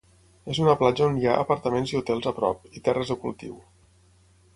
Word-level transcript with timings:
És 0.51 0.59
una 0.61 0.73
platja 0.77 1.03
on 1.07 1.19
hi 1.19 1.27
ha 1.31 1.35
apartaments 1.41 1.93
i 1.93 1.97
hotels 1.99 2.29
a 2.31 2.33
prop, 2.39 2.65
i 2.79 2.83
terres 2.89 3.13
de 3.13 3.19
cultiu. 3.27 3.61